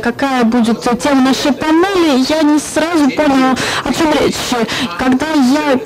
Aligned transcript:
какая 0.00 0.44
будет 0.44 0.80
тема 1.02 1.22
нашей 1.22 1.52
панели, 1.52 2.24
я 2.28 2.42
не 2.42 2.58
сразу 2.58 3.10
понял, 3.10 3.56
о 3.84 3.92
чем 3.92 4.12
речь. 4.12 4.36
Когда 4.98 5.26
я 5.32 5.80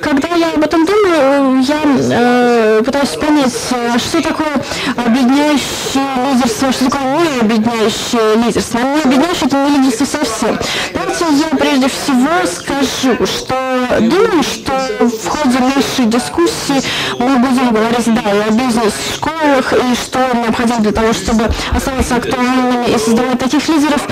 когда 0.00 0.28
я 0.34 0.52
об 0.52 0.62
этом 0.62 0.84
думаю, 0.84 0.93
я 1.14 1.82
э, 1.84 2.82
пытаюсь 2.84 3.10
понять, 3.10 3.52
что 3.98 4.22
такое 4.22 4.54
объединяющее 4.96 6.02
лидерство, 6.32 6.72
что 6.72 6.90
такое 6.90 7.02
не 7.02 7.40
объединяющее 7.40 8.36
лидерство. 8.36 8.78
Не 8.78 9.02
объединяющее 9.02 9.46
это 9.46 9.56
не 9.56 9.78
лидерство 9.78 10.04
совсем. 10.04 10.58
Давайте 10.92 11.24
я 11.36 11.56
прежде 11.56 11.88
всего 11.88 12.46
скажу, 12.46 13.26
что 13.26 13.54
думаю, 14.00 14.42
что 14.42 14.72
в 15.00 15.28
ходе 15.28 15.58
нашей 15.58 16.06
дискуссии 16.06 16.82
мы 17.18 17.36
будем 17.38 17.70
говорить 17.70 18.06
да, 18.06 18.30
и 18.30 18.48
о 18.48 18.50
бизнес-школах, 18.50 19.72
и 19.72 19.94
что 19.94 20.18
необходимо 20.34 20.80
для 20.80 20.92
того, 20.92 21.12
чтобы 21.12 21.44
оставаться 21.72 22.16
актуальными 22.16 22.94
и 22.94 22.98
создавать 22.98 23.38
таких 23.38 23.68
лидеров, 23.68 24.06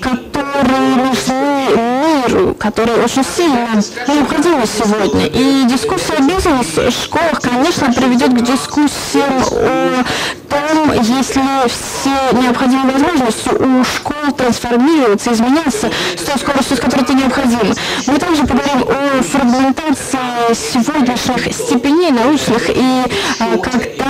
которые 0.00 0.96
нужны 0.96 2.03
миру, 2.28 2.54
которые 2.54 3.02
очень 3.02 3.24
сильно 3.24 3.68
необходимы 4.08 4.64
сегодня. 4.66 5.26
И 5.26 5.64
дискуссия 5.64 6.14
о 6.14 6.22
бизнес-школах, 6.22 7.40
конечно, 7.40 7.92
приведет 7.92 8.32
к 8.32 8.42
дискуссиям 8.42 9.42
о 9.52 10.04
том, 10.48 10.92
есть 11.02 11.36
ли 11.36 11.42
все 11.66 12.36
необходимые 12.40 12.92
возможности 12.92 13.48
у 13.48 13.84
школ 13.84 14.32
трансформироваться, 14.36 15.32
изменяться 15.32 15.90
с 16.16 16.22
той 16.22 16.38
скоростью, 16.38 16.76
с 16.76 16.80
которой 16.80 17.02
это 17.02 17.14
необходимо. 17.14 17.74
Мы 18.06 18.18
также 18.18 18.42
поговорим 18.42 18.86
о 18.88 19.22
фрагментации 19.22 20.54
сегодняшних 20.54 21.52
степеней 21.54 22.10
научных 22.10 22.70
и 22.70 23.02
а, 23.40 23.58
когда 23.58 24.04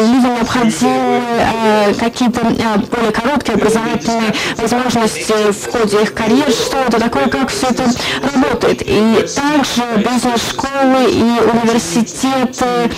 людям 0.00 0.36
необходимы 0.36 1.22
а, 1.40 1.94
какие-то 1.98 2.40
более 2.42 3.12
короткие 3.12 3.54
образовательные 3.54 4.34
возможности 4.56 5.52
в 5.52 5.70
ходе 5.72 6.02
их 6.02 6.14
карьер, 6.14 6.50
что 6.50 6.78
это 6.78 7.00
такое, 7.00 7.25
как 7.28 7.50
все 7.50 7.68
это 7.68 7.84
работает. 8.22 8.82
И 8.82 9.26
также 9.34 9.96
бизнес-школы 9.96 11.10
и 11.10 11.22
университеты 11.22 12.90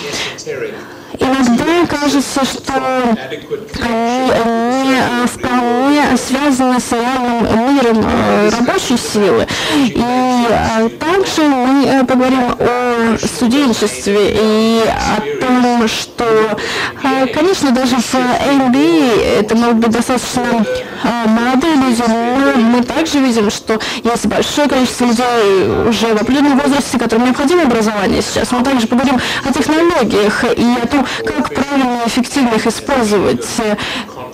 Иногда 1.20 1.86
кажется, 1.86 2.44
что 2.44 2.72
не 3.86 5.26
вполне 5.26 6.16
связаны 6.16 6.80
с 6.80 6.92
реальным 6.92 7.74
миром 7.74 8.04
э, 8.04 8.50
рабочей 8.50 8.96
силы. 8.96 9.46
И 9.74 10.46
э, 10.48 10.88
также 10.90 11.42
мы 11.42 11.84
э, 11.86 12.04
поговорим 12.04 12.54
о 12.58 13.16
студенчестве 13.18 14.32
и 14.32 14.82
о 14.86 15.20
том, 15.40 15.88
что, 15.88 16.58
конечно, 17.34 17.70
даже 17.70 17.96
в 17.96 18.14
MBA 18.14 19.40
это 19.40 19.56
могут 19.56 19.76
быть 19.76 19.90
достаточно 19.90 20.64
молодые 21.26 21.76
люди, 21.76 22.02
но 22.08 22.60
мы 22.60 22.82
также 22.82 23.18
видим, 23.20 23.50
что 23.50 23.78
есть 24.02 24.26
большое 24.26 24.68
количество 24.68 25.04
людей 25.06 25.88
уже 25.88 26.06
в 26.14 26.22
определенном 26.22 26.58
возрасте, 26.58 26.98
которым 26.98 27.26
необходимо 27.26 27.62
образование 27.62 28.22
сейчас. 28.22 28.50
Мы 28.50 28.62
также 28.62 28.86
поговорим 28.86 29.18
о 29.44 29.52
технологиях 29.52 30.44
и 30.44 30.76
о 30.82 30.86
том, 30.86 31.06
как 31.24 31.54
правильно 31.54 32.00
и 32.04 32.08
эффективно 32.08 32.54
их 32.54 32.66
использовать 32.66 33.46
э, 33.58 33.76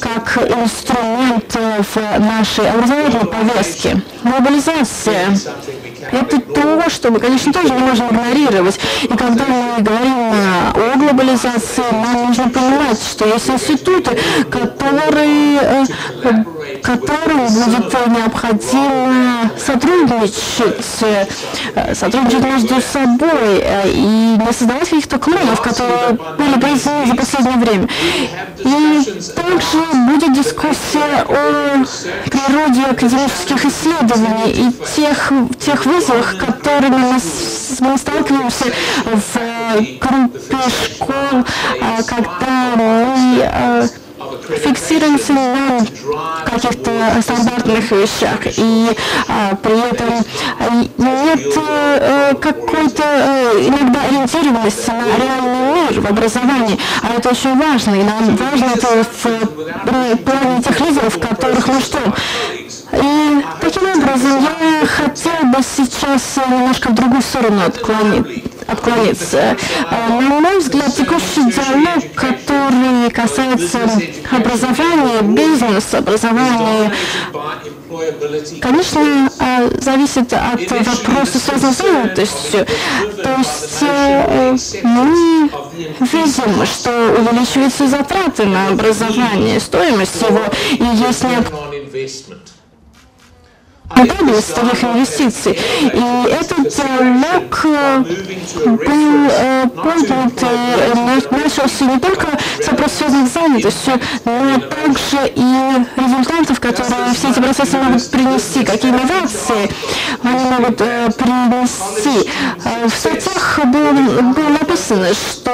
как 0.01 0.39
инструмент 0.39 1.55
в 1.55 2.21
нашей 2.21 2.69
образовательной 2.71 3.27
повестке. 3.27 4.03
Глобализация– 4.23 5.37
это 6.13 6.41
то, 6.41 6.91
что 6.91 7.11
мы, 7.11 7.21
конечно, 7.21 7.53
тоже 7.53 7.71
не 7.73 7.79
можем 7.79 8.09
игнорировать. 8.09 8.79
И 9.03 9.09
когда 9.09 9.45
мы 9.47 9.83
говорим 9.83 10.33
о 10.75 10.97
глобализации, 10.97 11.85
нам 11.93 12.29
нужно 12.29 12.49
понимать, 12.49 13.01
что 13.01 13.27
есть 13.27 13.49
институты, 13.49 14.19
которые, 14.51 15.87
э, 16.85 16.97
которым 16.97 17.47
будет 17.47 18.09
необходимо 18.09 19.51
сотрудничать, 19.59 20.85
э, 21.75 21.95
сотрудничать 21.95 22.45
между 22.45 22.81
собой 22.81 23.65
и 23.87 24.39
не 24.39 24.53
создавать 24.53 24.89
каких-то 24.89 25.19
клонов, 25.19 25.61
которые 25.61 26.13
были 26.39 26.61
произведены 26.61 27.07
за 27.07 27.15
последнее 27.15 27.59
время. 27.59 27.89
И 28.59 29.23
также 29.35 29.79
будет 30.09 30.33
дискуссия 30.35 31.25
о 31.29 31.85
природе 32.31 32.83
академических 32.91 33.65
исследований 33.65 34.51
и 34.51 34.73
тех, 34.95 35.33
тех 35.59 35.87
вызовах, 35.87 36.37
которыми 36.39 36.97
мы, 36.97 37.19
мы 37.81 37.99
сталкиваемся 37.99 38.67
в 39.05 39.99
группе 40.01 40.59
школ, 40.69 41.45
когда 42.07 42.73
мы 42.77 43.91
а, 44.49 44.53
фиксируемся 44.53 45.33
на 45.33 45.81
каких-то 46.45 46.91
стандартных 47.23 47.91
вещах, 47.91 48.39
и 48.57 48.89
а, 49.29 49.55
при 49.57 49.91
этом 49.91 50.25
нет 50.99 51.57
а, 51.57 52.35
какой-то 52.35 53.03
а, 53.03 53.53
иногда 53.59 54.03
ориентированности 54.03 54.91
на 54.91 55.05
реальный 55.17 55.75
мир 55.75 56.01
в 56.01 56.07
образовании, 56.07 56.79
а 57.03 57.15
это 57.17 57.31
очень 57.31 57.59
важно, 57.59 57.95
и 57.95 58.03
нам 58.03 58.37
важно 58.37 58.67
это 58.75 59.05
в 59.15 60.17
плане 60.19 60.63
тех 60.63 60.81
лидеров, 60.81 61.19
которых 61.19 61.67
мы 61.69 61.81
ждем. 61.81 62.15
И 62.93 63.45
таким 63.61 63.83
образом 63.91 64.41
я 64.41 64.87
хотела 64.87 65.43
бы 65.45 65.59
сейчас 65.63 66.39
немножко 66.49 66.91
в 66.91 66.95
другую 66.95 67.23
сторону 67.23 67.63
отклонить 67.67 68.54
отклониться. 68.67 69.57
Э, 69.91 70.09
на 70.09 70.41
мой 70.41 70.59
взгляд, 70.59 70.95
текущий 70.95 71.51
диалог, 71.51 72.05
который 72.15 73.11
касается 73.11 73.79
образования, 74.31 75.23
бизнеса, 75.23 75.99
образования, 75.99 76.93
конечно, 78.61 79.31
э, 79.41 79.81
зависит 79.81 80.33
от 80.33 80.71
вопроса, 80.71 81.39
связанного 81.39 81.73
с 81.73 81.79
занятостью. 81.79 82.67
То 83.23 83.37
есть 83.39 83.83
э, 83.83 84.57
мы 84.83 85.51
видим, 86.01 86.67
что 86.67 86.91
увеличиваются 87.19 87.87
затраты 87.87 88.45
на 88.45 88.69
образование, 88.69 89.61
стоимость 89.61 90.21
его, 90.23 90.43
и 90.73 90.83
необходимость 90.83 92.54
рентабельность 93.91 94.55
таких 94.55 94.85
инвестиций. 94.85 95.59
И 95.83 96.29
этот 96.31 96.69
диалог 96.69 97.67
был 98.65 99.29
э, 99.31 99.67
поднят, 99.69 100.43
э, 100.43 101.21
начался 101.31 101.85
не 101.85 101.99
только 101.99 102.27
с 102.61 102.67
вопросов, 102.69 102.99
связанных 102.99 103.29
но 104.25 104.59
также 104.61 105.33
и 105.35 105.55
результатов, 105.97 106.61
которые 106.61 107.15
все 107.15 107.31
эти 107.31 107.41
процессы 107.41 107.77
могут 107.79 108.11
принести, 108.11 108.65
какие 108.65 108.91
инновации 108.91 109.71
они 110.23 110.45
могут 110.45 110.81
э, 110.81 111.11
принести. 111.17 112.31
В 112.87 112.91
статьях 112.91 113.61
было, 113.65 113.93
было 113.93 114.59
написано, 114.75 115.15
что 115.15 115.53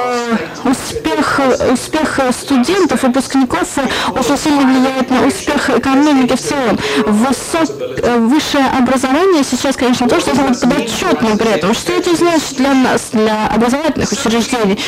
успех, 0.63 1.39
успех 1.71 2.19
студентов, 2.31 3.03
выпускников 3.03 3.67
очень 4.09 4.37
сильно 4.37 4.61
влияет 4.63 5.09
на 5.11 5.27
успех 5.27 5.69
экономики 5.69 6.35
в 6.35 6.41
целом. 6.41 6.79
Высок, 7.05 7.69
высшее 8.17 8.65
образование 8.79 9.43
сейчас, 9.43 9.75
конечно, 9.75 10.09
тоже 10.09 10.25
должно 10.25 10.47
быть 10.49 10.61
подотчетным 10.61 11.37
при 11.37 11.51
этом. 11.51 11.73
Что 11.73 11.93
это 11.93 12.15
значит 12.15 12.57
для 12.57 12.73
нас, 12.73 13.09
для 13.11 13.47
образовательных 13.47 14.11
учреждений? 14.11 14.79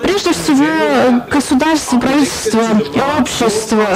Прежде 0.00 0.32
всего, 0.32 1.22
государство, 1.30 1.98
правительство 1.98 2.62
общество 3.20 3.86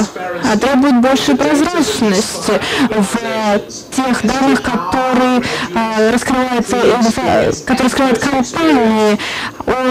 требуют 0.61 1.01
большей 1.01 1.35
прозрачности 1.35 2.53
в 2.89 3.59
тех 3.95 4.21
данных, 4.23 4.61
которые 4.61 5.41
э, 5.73 6.11
раскрываются, 6.11 6.77
которые 7.65 7.85
раскрывают 7.85 8.19
компании 8.19 9.19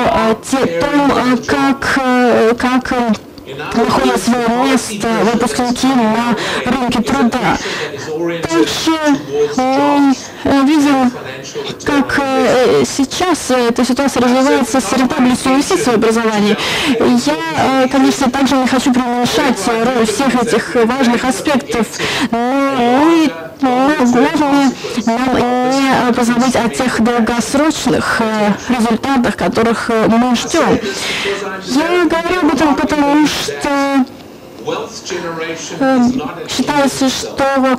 о, 0.04 0.30
о 0.30 0.34
том, 0.34 1.38
как, 1.46 1.98
как 2.58 2.92
находят 3.74 4.20
свое 4.20 4.48
место 4.64 5.08
выпускники 5.32 5.86
на 5.86 6.36
рынке 6.70 7.02
труда. 7.02 7.56
Э, 8.16 10.12
видим, 10.64 11.12
как 11.84 12.18
э, 12.18 12.84
сейчас 12.86 13.50
эта 13.50 13.84
ситуация 13.84 14.22
развивается 14.22 14.80
с 14.80 14.92
рентабельностью 14.94 15.52
инвестиций 15.52 15.92
в 15.92 15.96
образование. 15.96 16.56
Я, 16.98 17.88
конечно, 17.88 18.30
также 18.30 18.56
не 18.56 18.66
хочу 18.66 18.92
преуменьшать 18.92 19.58
роль 19.66 20.06
всех 20.06 20.42
этих 20.42 20.74
важных 20.86 21.24
аспектов, 21.24 21.86
но 22.30 22.38
мы 22.38 23.30
но 23.60 23.88
главное 23.98 24.72
нам 25.06 25.36
не 25.36 26.12
позабыть 26.12 26.56
о 26.56 26.68
тех 26.68 27.00
долгосрочных 27.00 28.20
э, 28.20 28.52
результатах, 28.68 29.36
которых 29.36 29.90
э, 29.90 30.08
мы 30.08 30.36
ждем. 30.36 30.78
Я 31.64 32.04
говорю 32.04 32.40
об 32.42 32.54
этом 32.54 32.74
потому, 32.74 33.26
что 33.26 33.65
э, 35.80 35.98
считается, 36.48 37.08
что 37.08 37.78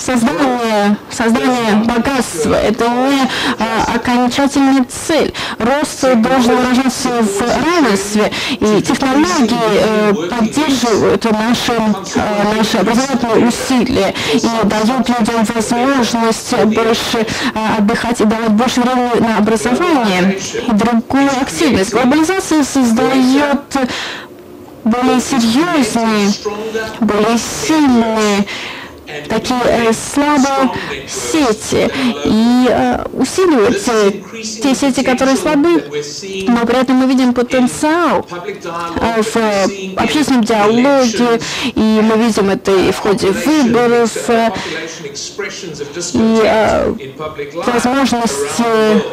создание, 0.00 0.96
создание 1.10 1.74
богатства– 1.84 2.54
это 2.62 2.88
не 2.88 3.22
а, 3.58 3.94
окончательная 3.94 4.84
цель. 4.88 5.32
Рост 5.58 6.00
должен 6.00 6.56
выражаться 6.56 7.08
в 7.08 7.40
равенстве, 7.40 8.32
и 8.52 8.82
технологии 8.82 9.50
а, 9.52 10.14
поддерживают 10.14 11.24
наши, 11.24 11.72
наши 12.56 12.78
образовательные 12.78 13.48
усилия 13.48 14.14
и 14.32 14.66
дают 14.66 15.08
людям 15.08 15.44
возможность 15.54 16.56
больше 16.64 17.26
отдыхать 17.78 18.20
и 18.20 18.24
давать 18.24 18.50
больше 18.50 18.80
времени 18.80 19.20
на 19.20 19.38
образование. 19.38 20.38
и 20.66 20.72
другую 20.72 21.28
активность. 21.40 21.92
Глобализация 21.92 22.64
создает 22.64 23.60
более 24.84 25.20
серьезные, 25.20 26.30
более 27.00 27.38
сильные 27.38 28.46
такие 29.28 29.60
э, 29.64 29.92
слабые 29.92 30.70
сети 31.08 31.90
и 32.24 32.66
э, 32.68 33.04
усиливать 33.12 33.84
те 34.62 34.74
сети, 34.74 35.02
которые 35.02 35.36
слабы, 35.36 35.84
но 36.48 36.66
при 36.66 36.80
этом 36.80 36.96
мы 36.96 37.06
видим 37.06 37.32
потенциал 37.34 38.26
э, 38.30 39.22
в 39.22 40.02
общественном 40.02 40.44
диалоге, 40.44 41.40
и 41.64 42.00
мы 42.02 42.16
видим 42.16 42.50
это 42.50 42.72
и 42.72 42.92
в 42.92 42.98
ходе 42.98 43.28
выборов, 43.30 44.12
и 46.14 46.94
возможности 47.66 48.64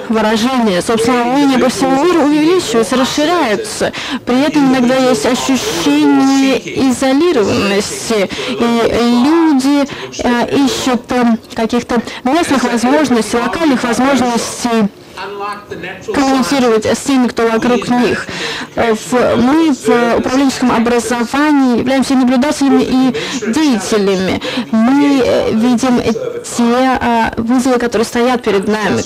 выражения 0.09 0.81
собственного 0.81 1.33
мнения 1.33 1.57
по 1.57 1.69
всему 1.69 2.03
миру 2.05 2.23
увеличиваются, 2.23 2.95
расширяются. 2.95 3.93
При 4.25 4.41
этом 4.41 4.71
иногда 4.71 4.95
есть 4.95 5.25
ощущение 5.25 6.57
изолированности, 6.89 8.29
и 8.49 8.81
люди 9.25 9.86
ищут 10.51 11.11
э, 11.11 11.37
каких-то 11.55 12.01
местных 12.23 12.63
возможностей, 12.63 13.37
локальных 13.37 13.83
возможностей 13.83 14.89
коммуницировать 16.13 16.85
с 16.85 16.99
теми, 16.99 17.27
кто 17.27 17.47
вокруг 17.47 17.89
них. 17.89 18.27
В, 18.75 19.35
мы 19.37 19.73
в 19.73 20.17
управленческом 20.19 20.71
образовании 20.71 21.79
являемся 21.79 22.13
наблюдателями 22.13 22.83
и 22.83 23.15
деятелями. 23.51 24.39
Мы 24.71 25.21
э, 25.25 25.51
видим 25.53 26.01
те 26.43 27.41
вызовы, 27.41 27.79
которые 27.79 28.05
стоят 28.05 28.43
перед 28.43 28.67
нами. 28.67 29.03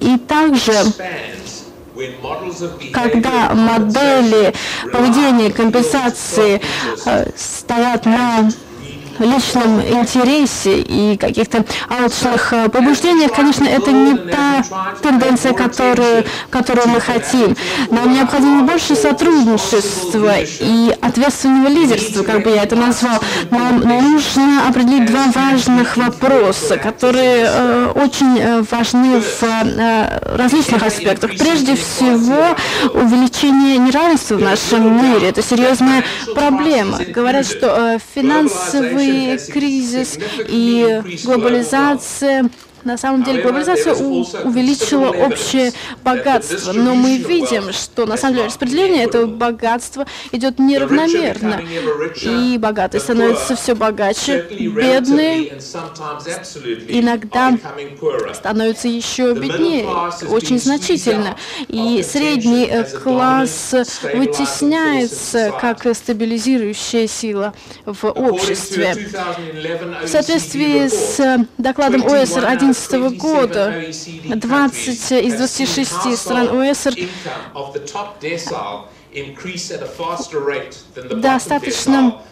И 0.00 0.18
также 0.18 0.72
когда 2.92 3.54
модели 3.54 4.54
поведения 4.92 5.50
компенсации 5.50 6.60
э, 7.06 7.30
стоят 7.36 8.06
на 8.06 8.50
личном 9.20 9.80
интересе 9.80 10.80
и 10.80 11.16
каких-то 11.16 11.64
алчных 11.88 12.52
э, 12.52 12.68
побуждениях, 12.68 13.32
конечно, 13.32 13.64
это 13.64 13.92
не 13.92 14.16
та 14.16 14.64
тенденция, 15.02 15.52
которую, 15.52 16.24
которую 16.50 16.88
мы 16.88 17.00
хотим. 17.00 17.56
Нам 17.90 18.12
необходимо 18.12 18.62
больше 18.62 18.94
сотрудничества 18.94 20.36
и 20.60 20.94
ответственного 21.00 21.68
лидерства, 21.68 22.22
как 22.22 22.42
бы 22.42 22.50
я 22.50 22.64
это 22.64 22.76
назвал. 22.76 23.18
Нам 23.50 23.80
нужно 23.80 24.68
определить 24.68 25.06
два 25.06 25.26
важных 25.34 25.96
вопроса, 25.96 26.76
которые 26.76 27.46
э, 27.48 27.92
очень 27.94 28.38
э, 28.38 28.62
важны 28.70 29.20
в 29.20 29.42
э, 29.42 30.36
различных 30.36 30.82
аспектах. 30.82 31.30
Прежде 31.38 31.76
всего, 31.76 32.56
увеличение 32.92 33.78
неравенства 33.78 34.36
в 34.36 34.42
нашем 34.42 34.96
мире– 34.96 35.28
это 35.30 35.42
серьезная 35.42 36.04
проблема. 36.34 36.98
Говорят, 37.08 37.46
что 37.46 37.94
э, 37.94 37.98
кризис 39.52 40.18
и 40.48 41.02
глобализация 41.24 42.50
на 42.88 42.96
самом 42.96 43.22
деле 43.22 43.42
глобализация 43.42 43.94
увеличила 43.94 45.10
общее 45.10 45.72
богатство, 46.02 46.72
но 46.72 46.94
мы 46.94 47.18
видим, 47.18 47.72
что 47.72 48.06
на 48.06 48.16
самом 48.16 48.36
деле 48.36 48.46
распределение 48.46 49.04
этого 49.04 49.26
богатства 49.26 50.06
идет 50.32 50.58
неравномерно, 50.58 51.60
и 52.22 52.56
богатые 52.58 53.02
становятся 53.02 53.56
все 53.56 53.74
богаче, 53.74 54.46
бедные 54.50 55.58
иногда 56.88 57.58
становятся 58.32 58.88
еще 58.88 59.34
беднее, 59.34 59.86
очень 60.28 60.58
значительно, 60.58 61.36
и 61.68 62.02
средний 62.02 62.64
э, 62.64 62.84
класс 62.84 63.74
вытесняется 64.14 65.52
как 65.60 65.86
стабилизирующая 65.94 67.06
сила 67.06 67.52
в 67.84 68.06
обществе. 68.06 69.10
В 70.02 70.08
соответствии 70.08 70.88
с 70.88 71.46
докладом 71.58 72.04
ОСР 72.06 72.46
1 72.46 72.74
2011 72.86 73.18
года. 73.18 73.82
20 74.24 75.12
из 75.12 75.34
26 75.34 76.16
стран 76.18 76.48
ОСР 76.48 76.94
достаточно 81.10 82.22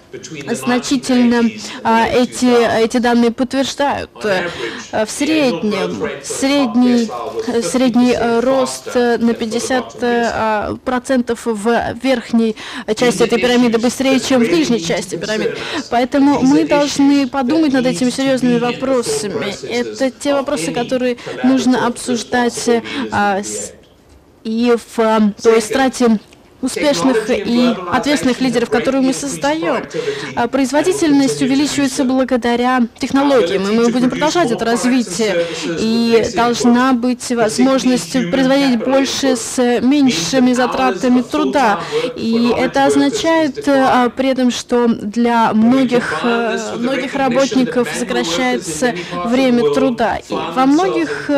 значительно 0.53 1.51
а, 1.83 2.07
эти, 2.07 2.83
эти 2.83 2.99
данные 2.99 3.31
подтверждают. 3.31 4.11
А, 4.93 5.05
в 5.05 5.11
среднем 5.11 6.09
средний, 6.23 7.09
средний 7.63 8.13
э, 8.13 8.41
рост 8.41 8.95
на 8.95 9.31
50% 9.33 9.93
а, 10.03 10.77
в 11.45 11.99
верхней 12.03 12.57
части 12.97 13.23
этой 13.23 13.41
пирамиды 13.41 13.79
быстрее, 13.79 14.21
чем 14.21 14.43
в 14.43 14.51
нижней 14.51 14.81
части 14.81 15.17
пирамиды. 15.17 15.57
Поэтому 15.91 16.41
мы 16.41 16.65
должны 16.65 17.29
подумать 17.29 17.73
над 17.73 17.87
этими 17.87 18.11
серьезными 18.11 18.59
вопросами. 18.59 19.55
Это 19.69 20.11
те 20.11 20.35
вопросы, 20.35 20.73
которые 20.73 21.17
нужно 21.43 21.87
обсуждать 21.87 22.69
и 24.45 24.77
в 24.97 25.33
той 25.43 25.61
страте 25.61 26.21
успешных 26.63 27.29
и 27.31 27.75
ответственных 27.93 28.41
лидеров, 28.41 28.71
которые 28.71 29.03
мы 29.03 29.13
создаем. 29.13 29.85
А 30.35 30.49
производительность 30.49 31.43
увеличивается 31.43 32.05
благодаря 32.05 32.83
технологиям, 32.99 33.69
и 33.69 33.73
мы 33.73 33.89
будем 33.91 34.11
продолжать 34.11 34.51
это 34.51 34.65
развитие. 34.65 35.47
И 35.79 36.27
должна 36.35 36.93
быть 36.93 37.31
возможность 37.31 38.13
производить 38.31 38.83
больше 38.85 39.37
с 39.37 39.81
меньшими 39.81 40.53
затратами 40.53 41.23
труда. 41.23 41.81
И 42.17 42.53
это 42.57 42.87
означает 42.87 43.67
а, 43.69 44.09
при 44.11 44.31
этом, 44.31 44.51
что 44.51 44.89
для 44.89 45.53
многих, 45.53 46.21
а, 46.23 46.77
многих 46.77 47.15
работников 47.15 47.89
сокращается 47.97 48.95
время 49.27 49.71
труда. 49.73 50.17
И 50.29 50.33
во 50.33 50.67
многих, 50.67 51.31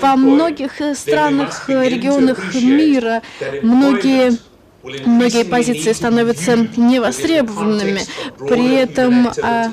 во 0.00 0.16
многих 0.16 0.72
странах, 0.94 1.68
регионах 1.68 2.54
мира 2.54 3.22
многие 3.62 4.38
многие 4.82 5.44
позиции 5.44 5.92
становятся 5.92 6.56
невостребованными. 6.76 8.00
При 8.38 8.74
этом 8.74 9.28
а, 9.42 9.72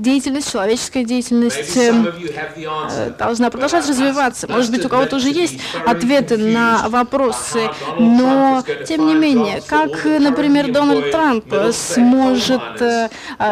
деятельность, 0.00 0.50
человеческая 0.50 1.04
деятельность 1.04 1.76
э, 1.76 3.12
должна 3.18 3.50
продолжать 3.50 3.88
развиваться. 3.88 4.48
Может 4.48 4.70
быть, 4.70 4.84
у 4.84 4.88
кого-то 4.88 5.16
уже 5.16 5.28
есть 5.30 5.58
ответы 5.86 6.36
на 6.36 6.88
вопросы, 6.88 7.70
но, 7.98 8.64
тем 8.86 9.06
не 9.06 9.14
менее, 9.14 9.62
как, 9.66 10.04
например, 10.04 10.72
Дональд 10.72 11.10
Трамп 11.10 11.44
сможет, 11.72 12.80
э, 12.80 13.08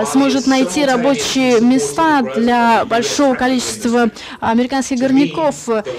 сможет 0.06 0.46
найти 0.46 0.84
рабочие 0.84 1.60
места 1.60 2.22
для 2.36 2.84
большого 2.84 3.34
количества 3.34 4.10
американских 4.40 4.98
горняков? 4.98 5.54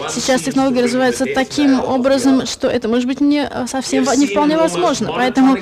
Сейчас 0.10 0.41
технологии 0.41 0.82
развиваются 0.82 1.25
таким 1.25 1.79
образом, 1.79 2.46
что 2.46 2.68
это 2.68 2.88
может 2.88 3.06
быть 3.06 3.22
не 3.22 3.50
совсем 3.68 4.06
не 4.18 4.27
вполне 4.27 4.58
возможно. 4.58 5.12
Поэтому 5.13 5.58
э, 5.58 5.62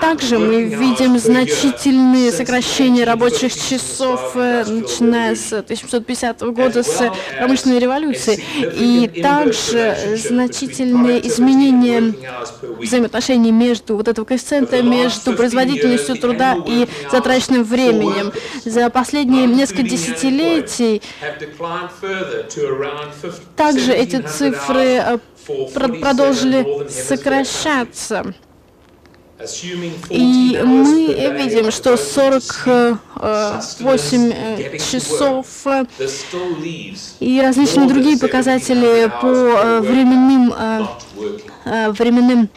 также 0.00 0.38
мы 0.38 0.64
видим 0.64 1.18
значительные 1.18 2.32
сокращения 2.32 3.04
рабочих 3.04 3.54
часов 3.54 4.19
часов, 4.20 4.36
э, 4.36 4.64
начиная 4.64 5.34
с 5.34 5.52
1750 5.52 6.52
года, 6.52 6.82
с 6.82 7.12
промышленной 7.38 7.78
революции, 7.78 8.42
и 8.56 9.08
также 9.22 10.16
значительные 10.16 11.26
изменения 11.26 12.14
взаимоотношений 12.78 13.52
между 13.52 13.96
вот 13.96 14.08
этого 14.08 14.24
коэффициента, 14.24 14.82
между 14.82 15.34
производительностью 15.34 16.16
труда 16.16 16.56
и 16.66 16.88
затраченным 17.10 17.64
временем. 17.64 18.32
За 18.64 18.90
последние 18.90 19.46
несколько 19.46 19.82
десятилетий 19.82 21.02
также 23.56 23.92
эти 23.92 24.20
цифры 24.22 24.82
э, 24.82 25.18
продолжили 26.00 26.88
сокращаться. 26.88 28.34
И 30.10 30.60
мы 30.62 31.14
видим, 31.38 31.70
что 31.70 31.96
48 31.96 32.98
э, 34.32 34.78
часов 34.78 35.46
э, 35.64 35.86
и 37.20 37.40
различные 37.40 37.88
другие 37.88 38.18
показатели 38.18 39.10
по 39.20 39.26
э, 39.26 39.80
временным, 39.80 40.52
временным 41.64 42.50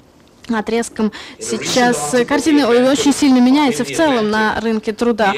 отрезком 0.50 1.14
сейчас 1.40 2.14
картина 2.28 2.68
очень 2.68 3.14
сильно 3.14 3.40
меняется 3.40 3.86
в 3.86 3.88
целом 3.96 4.30
на 4.30 4.60
рынке 4.60 4.92
труда. 4.92 5.34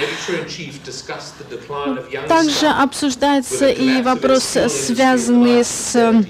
Также 2.28 2.68
обсуждается 2.68 3.70
и 3.70 4.02
вопрос, 4.02 4.58
связанный 4.68 5.64
с 5.64 6.26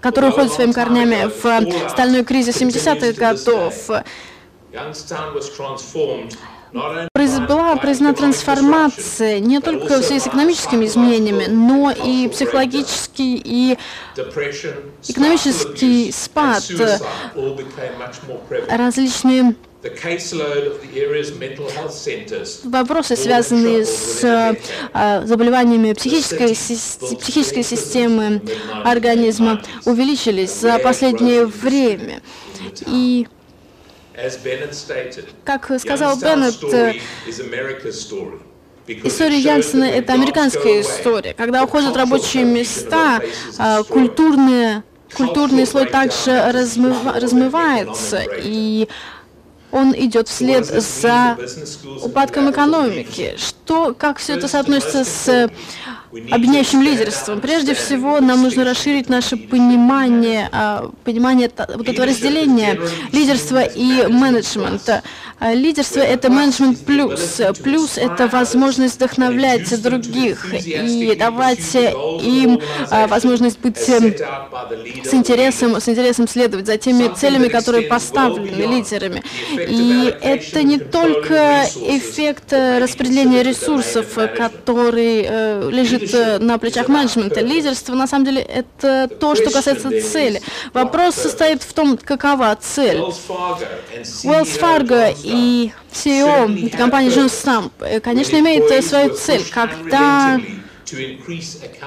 который 0.00 0.30
уходит 0.30 0.52
своими 0.52 0.72
корнями 0.72 1.30
в 1.42 1.88
стальной 1.90 2.24
кризис 2.24 2.60
70-х 2.60 3.12
годов. 3.12 3.90
Была 7.48 7.76
произведена 7.76 8.14
трансформация 8.14 9.38
не 9.40 9.60
только 9.60 9.98
в 9.98 10.02
связи 10.02 10.20
с 10.20 10.26
экономическими 10.26 10.84
изменениями, 10.84 11.46
но 11.48 11.90
и 11.90 12.28
психологический 12.28 13.40
и 13.42 13.78
экономический 15.08 16.12
спад. 16.12 16.62
Различные 18.68 19.54
Вопросы, 22.64 23.16
связанные 23.16 23.84
с 23.84 24.24
э, 24.24 25.26
заболеваниями 25.26 25.92
психической, 25.92 26.48
психической 26.48 27.62
системы 27.62 28.42
организма, 28.84 29.62
увеличились 29.84 30.52
за 30.52 30.78
последнее 30.80 31.46
время. 31.46 32.22
И 32.86 33.28
как 35.44 35.70
сказал 35.78 36.16
Беннет, 36.18 36.98
История 38.88 39.38
Янсена– 39.38 39.84
это 39.84 40.14
американская 40.14 40.80
история. 40.80 41.34
Когда 41.34 41.62
уходят 41.62 41.94
рабочие 41.94 42.44
места, 42.44 43.20
а, 43.58 43.82
культурный, 43.82 44.82
культурный 45.14 45.66
слой 45.66 45.86
также 45.86 46.50
размыва, 46.50 47.20
размывается, 47.20 48.24
и 48.42 48.88
он 49.72 49.94
идет 49.96 50.28
вслед 50.28 50.66
за 50.66 51.38
упадком 52.02 52.50
экономики. 52.50 53.36
Что, 53.68 53.92
как 53.92 54.16
все 54.16 54.32
это 54.32 54.48
соотносится 54.48 55.04
с 55.04 55.50
объединяющим 56.10 56.82
лидерством. 56.82 57.40
Прежде 57.40 57.74
всего, 57.74 58.20
нам 58.20 58.42
нужно 58.42 58.64
расширить 58.64 59.08
наше 59.08 59.36
понимание, 59.36 60.48
а, 60.52 60.90
понимание 61.04 61.50
вот 61.56 61.86
этого 61.88 62.06
разделения 62.06 62.80
лидерства 63.12 63.62
и 63.62 64.06
менеджмента. 64.06 65.02
А, 65.38 65.52
лидерство— 65.52 66.00
это 66.00 66.30
менеджмент 66.30 66.84
плюс. 66.84 67.40
Плюс— 67.62 67.92
это 67.98 68.26
возможность 68.26 68.96
вдохновлять 68.96 69.82
других 69.82 70.52
и 70.54 71.14
давать 71.14 71.74
им 71.74 72.60
а, 72.90 73.06
возможность 73.06 73.60
быть 73.60 73.88
эм, 73.88 74.14
с 75.04 75.14
интересом, 75.14 75.80
с 75.80 75.88
интересом 75.88 76.26
следовать 76.26 76.66
за 76.66 76.78
теми 76.78 77.12
целями, 77.14 77.48
которые 77.48 77.82
поставлены 77.86 78.62
лидерами. 78.62 79.22
И 79.52 80.14
это 80.22 80.62
не 80.62 80.78
только 80.78 81.66
эффект 81.76 82.52
э, 82.52 82.78
распределения 82.78 83.42
ресурсов, 83.42 83.57
который 84.28 85.26
э, 85.28 85.70
лежит 85.70 86.12
э, 86.14 86.38
на 86.38 86.58
плечах 86.58 86.88
менеджмента. 86.88 87.40
Лидерство, 87.40 87.94
на 87.94 88.06
самом 88.06 88.24
деле, 88.24 88.42
это 88.42 89.08
то, 89.20 89.34
что 89.34 89.50
касается 89.50 89.90
цели. 90.02 90.40
Вопрос 90.72 91.14
состоит 91.14 91.62
в 91.62 91.72
том, 91.72 91.96
какова 91.96 92.56
цель. 92.60 92.98
Wells 92.98 94.60
Fargo 94.60 95.14
и 95.24 95.72
CEO 95.92 96.76
компании 96.76 97.10
Джон 97.10 97.28
Стамп, 97.28 97.72
э, 97.80 98.00
конечно, 98.00 98.38
имеет 98.38 98.70
э, 98.70 98.82
свою 98.82 99.14
цель. 99.14 99.44
Когда 99.52 100.40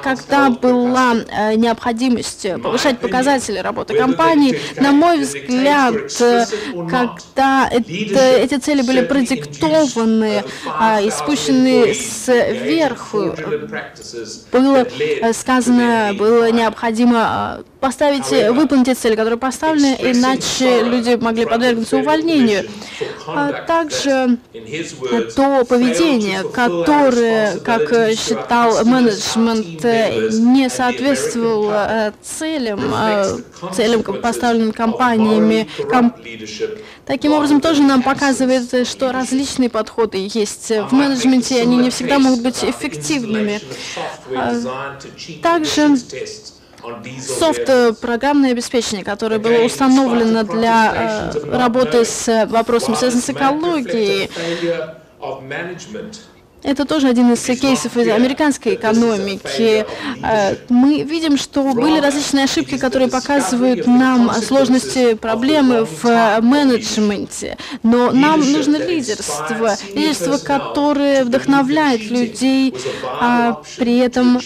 когда 0.02 0.50
была 0.50 1.16
э, 1.16 1.56
необходимость 1.56 2.46
повышать 2.62 3.00
показатели 3.00 3.60
работы 3.60 3.96
компании, 3.96 4.60
на 4.80 4.92
мой 4.92 5.20
взгляд, 5.20 5.96
э, 6.22 6.46
когда 6.90 7.68
это, 7.70 8.20
эти 8.20 8.58
цели 8.58 8.82
были 8.82 9.02
продиктованы 9.02 10.44
и 11.04 11.10
спущены 11.12 11.94
сверху, 11.94 13.36
было 14.52 14.88
э, 15.00 15.34
сказано, 15.34 16.14
было 16.18 16.52
необходимо 16.52 17.64
поставить, 17.80 18.30
выполнить 18.54 18.88
эти 18.90 18.98
цели, 18.98 19.16
которые 19.16 19.40
поставлены, 19.40 19.98
иначе 20.00 20.84
люди 20.84 21.16
могли 21.16 21.46
подвергнуться 21.46 21.98
увольнению. 21.98 22.70
А 23.28 23.52
также 23.64 24.38
то 25.36 25.66
поведение, 25.66 26.44
которое, 26.44 27.58
как 27.60 27.90
считал 28.16 28.84
менеджмент, 28.92 29.84
не 30.34 30.70
соответствовало 30.70 32.14
целям, 32.22 32.82
целям, 33.74 34.04
поставленным 34.04 34.72
компаниями. 34.72 35.68
Таким 37.06 37.34
образом, 37.34 37.62
тоже 37.62 37.82
нам 37.82 38.04
показывает, 38.04 38.88
что 38.88 39.12
различные 39.12 39.70
подходы 39.70 40.30
есть 40.34 40.70
в 40.70 40.94
менеджменте, 40.94 41.62
они 41.62 41.78
не 41.78 41.90
всегда 41.90 42.20
могут 42.20 42.42
быть 42.42 42.64
эффективными. 42.64 43.60
Также 45.42 45.98
софт 47.20 47.64
э, 47.68 47.94
программное 47.94 48.52
обеспечение, 48.52 49.06
которое 49.06 49.40
было 49.40 49.64
установлено 49.64 50.44
для 50.44 51.32
э, 51.34 51.58
работы 51.58 52.06
с 52.06 52.48
вопросами, 52.48 52.96
связанными 52.96 53.24
с 53.24 53.30
экологией. 53.30 54.30
Это 56.64 56.86
тоже 56.86 57.08
один 57.08 57.34
из 57.34 57.44
кейсов 57.60 57.98
из 57.98 58.08
американской 58.08 58.76
экономики. 58.76 59.86
Э, 60.24 60.56
мы 60.70 61.04
видим, 61.04 61.38
что 61.38 61.64
были 61.74 62.00
различные 62.00 62.46
ошибки, 62.46 62.78
которые 62.78 63.10
показывают 63.10 63.88
нам 63.88 64.32
сложности 64.34 65.16
проблемы 65.16 65.86
в 65.86 66.42
менеджменте. 66.42 67.58
Но 67.84 68.12
нам 68.12 68.40
нужно 68.52 68.78
лидерство. 68.78 69.76
Лидерство, 69.94 70.38
которое 70.38 71.24
вдохновляет 71.26 72.10
людей, 72.10 72.74
а 73.04 73.62
при 73.78 73.98
этом 73.98 74.40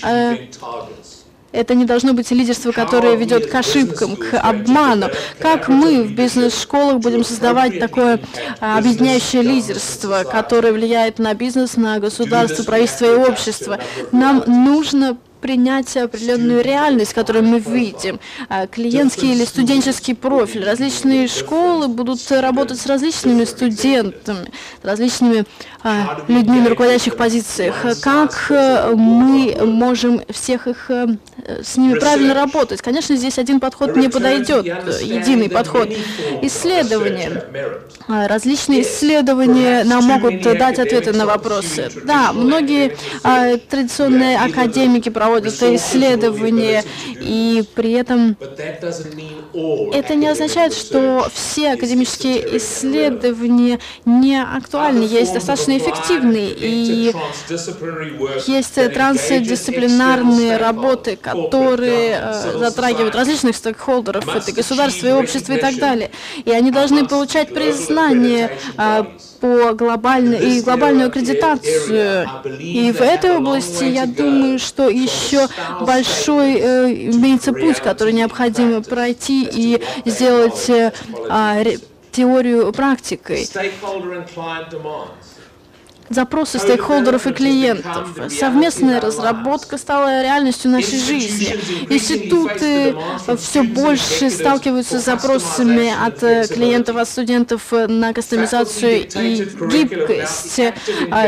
это 1.55 1.73
не 1.73 1.85
должно 1.85 2.13
быть 2.13 2.29
лидерство, 2.31 2.71
которое 2.71 3.15
ведет 3.15 3.49
к 3.49 3.55
ошибкам, 3.55 4.15
к 4.15 4.37
обману. 4.37 5.07
Как 5.39 5.69
мы 5.69 6.03
в 6.03 6.11
бизнес-школах 6.13 6.99
будем 6.99 7.23
создавать 7.23 7.79
такое 7.79 8.19
а, 8.59 8.77
объединяющее 8.77 9.41
лидерство, 9.41 10.23
которое 10.29 10.73
влияет 10.73 11.19
на 11.19 11.33
бизнес, 11.33 11.77
на 11.77 11.99
государство, 11.99 12.63
правительство 12.63 13.05
и 13.05 13.29
общество? 13.29 13.79
Нам 14.11 14.43
нужно 14.47 15.17
принять 15.41 15.95
определенную 15.97 16.63
реальность, 16.63 17.13
которую 17.13 17.45
мы 17.45 17.59
видим. 17.59 18.19
А, 18.49 18.67
клиентский 18.67 19.33
или 19.33 19.45
студенческий 19.45 20.15
профиль. 20.15 20.63
Различные 20.63 21.27
школы 21.27 21.87
будут 21.87 22.19
работать 22.31 22.79
с 22.79 22.85
различными 22.85 23.43
студентами, 23.45 24.51
различными 24.81 25.45
а, 25.83 26.23
людьми 26.27 26.61
на 26.61 26.69
руководящих 26.69 27.15
позициях. 27.15 27.75
Как 28.01 28.47
э, 28.49 28.95
мы 28.95 29.55
можем 29.63 30.21
всех 30.29 30.67
их 30.67 30.89
э, 30.89 31.17
с 31.63 31.77
ними 31.77 31.99
правильно 31.99 32.33
работать? 32.33 32.81
Конечно, 32.81 33.15
здесь 33.15 33.37
один 33.37 33.59
подход 33.59 33.95
не 33.95 34.09
подойдет, 34.09 34.65
единый 34.65 35.49
подход. 35.49 35.89
Исследования. 36.41 37.43
А, 38.07 38.27
различные 38.27 38.81
исследования 38.81 39.83
нам 39.83 40.05
могут 40.05 40.41
дать 40.41 40.79
ответы 40.79 41.13
на 41.13 41.27
вопросы. 41.27 41.91
Да, 42.03 42.33
многие 42.33 42.97
традиционные 43.69 44.39
академики 44.39 45.09
проводят 45.25 45.45
проводят 45.45 45.81
исследования, 45.81 46.83
и 47.19 47.63
при 47.75 47.93
этом 47.93 48.37
это 49.93 50.15
не 50.15 50.27
означает, 50.27 50.73
что 50.73 51.27
все 51.33 51.73
академические 51.73 52.57
исследования 52.57 53.79
не 54.05 54.41
актуальны, 54.41 55.03
есть 55.03 55.33
достаточно 55.33 55.77
эффективные, 55.77 56.51
и 56.51 57.13
есть 58.47 58.75
трансдисциплинарные 58.93 60.57
работы, 60.57 61.15
которые 61.15 62.19
э, 62.21 62.57
затрагивают 62.57 63.15
различных 63.15 63.55
стейкхолдеров, 63.55 64.27
это 64.27 64.51
государство 64.51 65.07
и 65.07 65.11
общество 65.11 65.53
и 65.53 65.59
так 65.59 65.75
далее, 65.77 66.11
и 66.43 66.51
они 66.51 66.71
должны 66.71 67.07
получать 67.07 67.53
признание 67.53 68.57
э, 68.77 69.03
по 69.45 69.73
глобальной 69.73 70.57
и 70.57 70.61
глобальную 70.61 71.09
аккредитацию. 71.09 72.27
И 72.59 72.91
в 72.91 73.01
этой 73.01 73.37
области 73.37 73.83
я 73.83 74.07
думаю, 74.07 74.57
что 74.57 74.89
еще 74.89 75.47
большой 75.81 76.55
э, 76.55 76.91
имеется 77.11 77.53
путь, 77.53 77.77
который 77.77 78.13
необходимо 78.13 78.81
пройти 78.81 79.47
и 79.51 79.83
сделать 80.05 80.67
э, 80.69 80.91
э, 81.29 81.77
теорию 82.11 82.71
практикой. 82.73 83.47
Запросы 86.09 86.59
стейкхолдеров 86.59 87.27
и 87.27 87.33
клиентов. 87.33 88.09
Совместная 88.29 89.01
разработка 89.01 89.77
стала 89.77 90.21
реальностью 90.21 90.71
нашей 90.71 90.99
жизни. 90.99 91.57
Институты 91.89 92.95
все 93.37 93.63
больше 93.63 94.29
сталкиваются 94.29 94.99
с 94.99 95.05
запросами 95.05 95.91
от 96.05 96.21
э, 96.23 96.47
клиентов, 96.47 96.97
от 96.97 97.07
студентов 97.07 97.71
на 97.71 98.13
кастомизацию 98.13 99.07
и 99.07 99.47
гибкость. 99.71 100.59
А, 101.11 101.27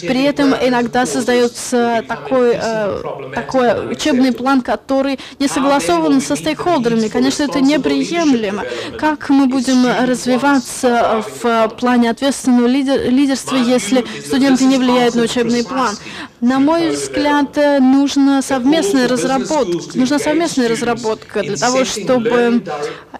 при 0.00 0.24
этом 0.24 0.54
иногда 0.54 1.06
создается 1.06 2.04
такой, 2.06 2.56
э, 2.60 3.02
такой 3.34 3.92
учебный 3.92 4.32
план, 4.32 4.62
который 4.62 5.18
не 5.38 5.48
согласован 5.48 6.20
со 6.20 6.36
стейкхолдерами. 6.36 7.08
Конечно, 7.08 7.44
это 7.44 7.60
неприемлемо. 7.60 8.64
Как 8.98 9.28
мы 9.28 9.46
будем 9.46 9.86
развиваться 10.06 11.24
в 11.42 11.68
плане 11.78 12.10
ответственного 12.10 12.66
лидерства, 12.66 13.56
если 13.66 14.04
студенты 14.24 14.64
не 14.64 14.78
влияют 14.78 15.14
на 15.14 15.22
учебный 15.22 15.64
план. 15.64 15.96
На 16.40 16.58
мой 16.58 16.90
взгляд, 16.90 17.56
нужна 17.80 18.42
совместная 18.42 19.08
разработка. 19.08 19.96
Нужна 19.98 20.18
совместная 20.18 20.68
разработка 20.68 21.42
для 21.42 21.56
того, 21.56 21.84
чтобы 21.84 22.62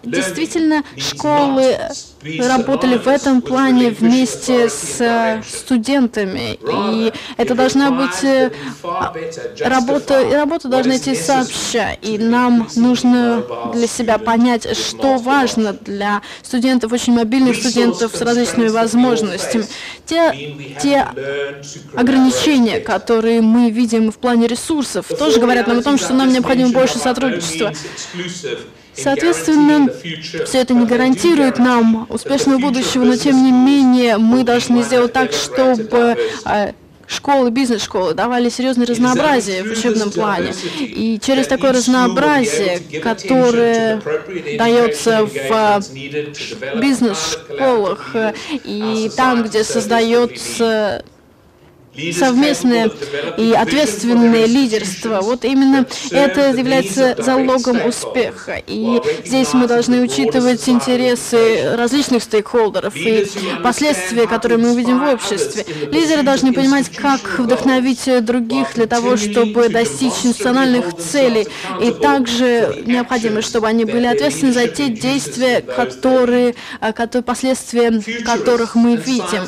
действительно 0.03 0.83
школы 0.97 1.77
работали 2.39 2.97
в 2.97 3.07
этом 3.07 3.41
плане 3.41 3.89
вместе 3.89 4.69
с 4.69 5.41
студентами. 5.47 6.59
И 6.61 7.13
это 7.37 7.55
должна 7.55 7.91
быть 7.91 8.23
э, 8.23 8.51
работа, 9.61 10.29
работа 10.31 10.67
должна 10.67 10.97
идти 10.97 11.15
сообща. 11.15 11.93
И 12.01 12.17
нам 12.17 12.67
нужно 12.75 13.43
для 13.73 13.87
себя 13.87 14.17
понять, 14.17 14.77
что 14.77 15.17
важно 15.17 15.73
для 15.73 16.21
студентов, 16.43 16.91
очень 16.91 17.13
мобильных 17.13 17.55
студентов 17.55 18.15
с 18.15 18.21
различными 18.21 18.69
возможностями. 18.69 19.65
Те, 20.05 20.33
те 20.81 21.07
ограничения, 21.95 22.79
которые 22.79 23.06
мы 23.13 23.71
видим 23.71 24.11
в 24.11 24.17
плане 24.17 24.47
ресурсов, 24.47 25.07
тоже 25.07 25.39
говорят 25.39 25.67
нам 25.67 25.79
о 25.79 25.83
том, 25.83 25.97
что 25.97 26.13
нам 26.13 26.29
необходимо 26.29 26.71
больше 26.71 26.97
сотрудничества. 26.97 27.73
Соответственно, 28.93 29.89
все 30.45 30.59
это 30.59 30.73
не 30.73 30.85
гарантирует 30.85 31.59
нам 31.59 32.07
успешного 32.09 32.57
будущего, 32.57 33.03
но 33.03 33.15
тем 33.15 33.43
не 33.43 33.51
менее 33.51 34.17
мы 34.17 34.43
должны 34.43 34.81
сделать 34.81 35.13
так, 35.13 35.33
чтобы 35.33 36.17
а, 36.45 36.73
школы, 37.05 37.51
бизнес-школы 37.51 38.13
давали 38.13 38.49
серьезное 38.49 38.85
разнообразие 38.87 39.63
в 39.63 39.71
учебном 39.71 40.11
плане. 40.11 40.53
И 40.79 41.19
через 41.23 41.47
такое 41.47 41.73
разнообразие, 41.73 42.79
которое 43.01 44.01
дается 44.57 45.25
в 45.25 45.81
бизнес-школах 46.79 48.15
и 48.63 49.11
там, 49.15 49.43
где 49.43 49.63
создается 49.63 51.03
совместное 52.13 52.89
и 53.37 53.53
ответственное 53.53 54.45
лидерство. 54.45 55.19
Вот 55.21 55.45
именно 55.45 55.85
это 56.11 56.51
является 56.51 57.15
залогом 57.17 57.85
успеха. 57.85 58.61
И 58.65 59.01
здесь 59.25 59.53
мы 59.53 59.67
должны 59.67 60.01
учитывать 60.01 60.67
интересы 60.69 61.75
различных 61.75 62.23
стейкхолдеров 62.23 62.95
и 62.95 63.27
последствия, 63.63 64.27
которые 64.27 64.57
мы 64.57 64.71
увидим 64.71 64.99
в 64.99 65.13
обществе. 65.13 65.65
Лидеры 65.91 66.23
должны 66.23 66.53
понимать, 66.53 66.89
как 66.89 67.39
вдохновить 67.39 68.23
других 68.23 68.75
для 68.75 68.87
того, 68.87 69.17
чтобы 69.17 69.69
достичь 69.69 70.13
институциональных 70.23 70.95
целей. 70.95 71.47
И 71.81 71.91
также 71.91 72.83
необходимо, 72.85 73.41
чтобы 73.41 73.67
они 73.67 73.85
были 73.85 74.05
ответственны 74.05 74.53
за 74.53 74.67
те 74.67 74.89
действия, 74.89 75.61
которые, 75.61 76.55
которые 76.95 77.23
последствия 77.23 78.01
которых 78.23 78.75
мы 78.75 78.95
видим. 78.95 79.47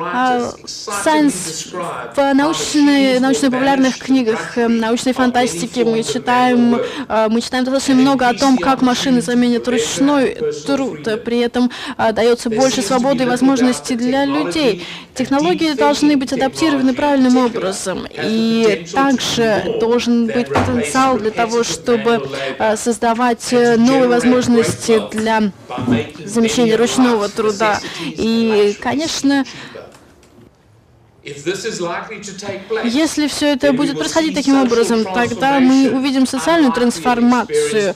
А 0.00 0.52
science 0.66 1.72
в 2.14 2.34
научной, 2.34 3.20
научно-популярных 3.20 3.98
книгах 3.98 4.58
эм, 4.58 4.78
научной 4.78 5.12
фантастики 5.12 5.80
мы 5.80 6.02
читаем, 6.02 6.80
э, 7.08 7.28
мы 7.30 7.40
читаем 7.40 7.64
достаточно 7.64 7.94
много 7.94 8.28
о 8.28 8.34
том, 8.34 8.58
как 8.58 8.82
машины 8.82 9.20
заменят 9.20 9.68
ручной 9.68 10.36
труд. 10.66 11.08
При 11.24 11.38
этом 11.38 11.70
э, 11.96 12.12
дается 12.12 12.50
больше 12.50 12.82
свободы 12.82 13.24
и 13.24 13.26
возможностей 13.26 13.94
для 13.94 14.24
людей. 14.24 14.86
Технологии 15.14 15.72
должны 15.72 16.16
быть 16.16 16.32
адаптированы 16.32 16.94
правильным 16.94 17.36
образом. 17.36 18.06
И 18.10 18.86
также 18.92 19.76
должен 19.80 20.26
быть 20.26 20.48
потенциал 20.48 21.18
для 21.18 21.30
того, 21.30 21.64
чтобы 21.64 22.28
э, 22.58 22.76
создавать 22.76 23.52
новые 23.52 24.08
возможности 24.08 25.00
для 25.12 25.50
замещения 26.24 26.76
ручного 26.76 27.28
труда. 27.28 27.80
И, 28.04 28.76
конечно, 28.80 29.44
если 32.84 33.26
все 33.28 33.52
это 33.54 33.72
будет 33.72 33.98
происходить 33.98 34.34
таким 34.34 34.60
образом, 34.62 35.04
тогда 35.04 35.60
мы 35.60 35.90
увидим 35.90 36.26
социальную 36.26 36.72
трансформацию 36.72 37.94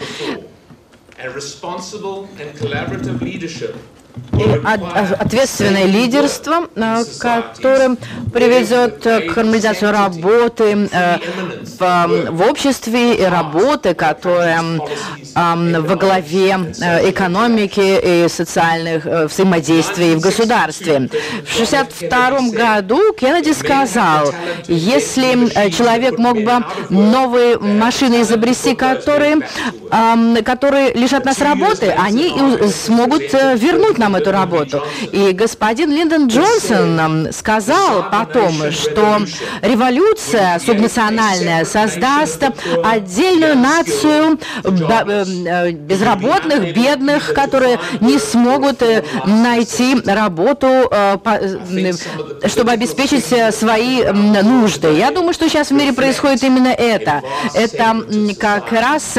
ответственное 5.19 5.85
лидерство, 5.85 6.69
э, 6.75 7.05
которое 7.19 7.97
приведет 8.33 9.03
к 9.03 9.37
нормализации 9.37 9.87
работы 9.87 10.89
э, 10.91 11.19
в, 11.79 12.43
обществе 12.49 13.15
и 13.17 13.23
работы, 13.23 13.95
которая 13.95 14.63
во 15.35 15.97
главе 15.97 16.75
э, 16.81 17.11
экономики 17.11 18.25
и 18.25 18.29
социальных 18.29 19.05
взаимодействий 19.05 20.15
в 20.15 20.21
государстве. 20.21 21.09
В 21.45 21.55
1962 21.55 22.51
году 22.51 23.13
Кеннеди 23.15 23.53
сказал, 23.53 24.33
если 24.69 25.71
человек 25.71 26.19
мог 26.19 26.37
бы 26.43 26.65
новые 26.91 27.59
машины 27.59 28.23
изобрести, 28.23 28.75
которые, 28.75 29.39
которые 30.45 30.93
лишат 30.95 31.25
нас 31.25 31.39
работы, 31.41 31.95
они 31.97 32.35
смогут 32.71 33.33
вернуть 33.33 33.99
нам 34.03 34.17
эту 34.17 34.33
работу. 34.33 34.83
И 35.13 35.33
господин 35.33 35.91
Линдон 35.93 36.27
Джонсон 36.27 37.29
сказал 37.33 38.11
потом, 38.11 38.73
что 38.73 39.19
революция 39.63 40.59
субнациональная 40.59 41.65
создаст 41.65 42.43
отдельную 42.83 43.57
нацию 43.57 44.39
э, 44.65 45.71
безработных, 45.71 46.75
бедных, 46.75 47.33
которые 47.33 47.79
не 48.01 48.19
смогут 48.19 48.83
э, 48.83 49.05
найти 49.25 49.97
работу, 50.05 50.89
э, 50.91 51.19
чтобы 52.47 52.73
обеспечить 52.73 53.25
свои 53.55 54.05
нужды. 54.05 54.95
Я 54.95 55.11
думаю, 55.13 55.33
что 55.33 55.49
сейчас 55.49 55.69
в 55.69 55.75
мире 55.75 55.93
происходит 55.93 56.43
именно 56.43 56.69
это. 56.69 57.23
Это 57.55 58.05
как 58.39 58.73
раз 58.73 59.17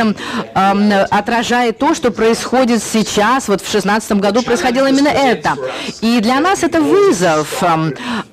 отражает 1.09 1.77
то, 1.77 1.93
что 1.93 2.11
происходит 2.11 2.83
сейчас, 2.83 3.47
вот 3.47 3.61
в 3.61 3.71
16 3.71 4.13
году 4.13 4.41
происходило 4.41 4.72
происходило 4.73 4.87
именно 4.87 5.09
это. 5.09 5.55
И 6.01 6.19
для 6.19 6.39
нас 6.39 6.63
это 6.63 6.81
вызов. 6.81 7.63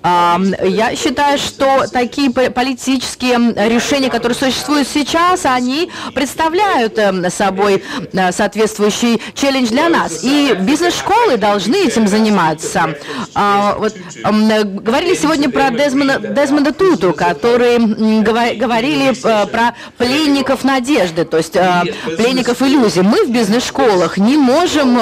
Я 0.03 0.96
считаю, 0.96 1.38
что 1.38 1.85
такие 1.92 2.31
политические 2.31 3.55
решения, 3.68 4.11
которые 4.11 4.37
существуют 4.37 4.88
сейчас, 4.88 5.44
они 5.44 5.90
представляют 6.14 6.98
эм, 6.98 7.31
собой 7.31 7.83
э, 8.12 8.33
соответствующий 8.33 9.20
челлендж 9.35 9.68
для 9.68 9.88
нас. 9.88 10.20
И 10.22 10.57
бизнес-школы 10.61 11.37
должны 11.37 11.76
этим 11.76 12.09
заниматься. 12.09 12.94
А, 13.35 13.76
вот, 13.79 13.94
говорили 14.24 15.14
сегодня 15.14 15.50
про 15.50 15.70
Дезмонда, 15.70 16.18
Дезмонда 16.18 16.72
Туту, 16.72 17.12
которые 17.12 17.79
говорили 18.20 19.11
э, 19.11 19.46
про 19.46 19.74
пленников 19.98 20.64
надежды, 20.64 21.24
то 21.24 21.37
есть 21.37 21.57
э, 21.57 21.83
пленников 22.16 22.62
иллюзий. 22.62 23.03
Мы 23.03 23.24
в 23.26 23.31
бизнес-школах 23.31 24.18
не 24.18 24.37
можем 24.37 25.00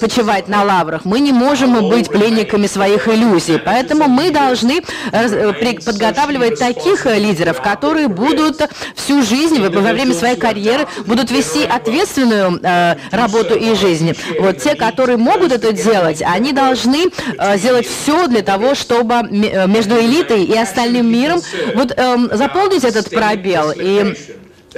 почивать 0.00 0.45
на 0.48 0.64
лаврах. 0.64 1.04
Мы 1.04 1.20
не 1.20 1.32
можем 1.32 1.88
быть 1.88 2.08
пленниками 2.08 2.66
своих 2.66 3.08
иллюзий. 3.08 3.58
Поэтому 3.58 4.08
мы 4.08 4.30
должны 4.30 4.82
э, 5.12 5.52
подготавливать 5.84 6.58
таких 6.58 7.06
э, 7.06 7.18
лидеров, 7.18 7.60
которые 7.60 8.08
будут 8.08 8.60
всю 8.94 9.22
жизнь, 9.22 9.60
во 9.60 9.92
время 9.92 10.14
своей 10.14 10.36
карьеры, 10.36 10.86
будут 11.06 11.30
вести 11.30 11.64
ответственную 11.64 12.60
э, 12.62 12.96
работу 13.10 13.54
и 13.54 13.74
жизнь. 13.74 14.14
Вот 14.40 14.58
те, 14.58 14.74
которые 14.74 15.16
могут 15.16 15.52
это 15.52 15.72
делать, 15.72 16.22
они 16.22 16.52
должны 16.52 17.10
сделать 17.54 17.86
все 17.86 18.26
для 18.26 18.42
того, 18.42 18.74
чтобы 18.74 19.22
между 19.30 19.98
элитой 19.98 20.44
и 20.44 20.56
остальным 20.56 21.10
миром 21.10 21.40
вот 21.74 21.92
эм, 21.96 22.30
заполнить 22.32 22.84
этот 22.84 23.10
пробел. 23.10 23.72
И 23.76 24.14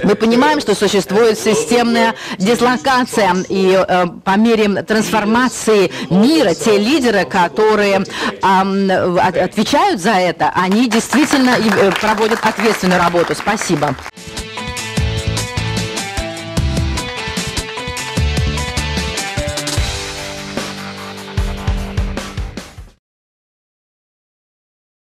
мы 0.02 0.14
понимаем, 0.14 0.60
что 0.60 0.74
существует 0.74 1.38
системная 1.38 2.14
дислокация, 2.38 3.34
и 3.48 3.72
э, 3.76 4.06
по 4.24 4.36
мере 4.36 4.82
трансформации 4.82 5.90
мира 6.10 6.54
те 6.54 6.78
лидеры, 6.78 7.24
которые 7.24 8.04
э, 8.04 9.18
отвечают 9.42 10.00
за 10.00 10.12
это, 10.12 10.50
они 10.54 10.88
действительно 10.88 11.56
э, 11.58 11.90
проводят 12.00 12.40
ответственную 12.44 13.00
работу. 13.00 13.34
Спасибо. 13.34 13.94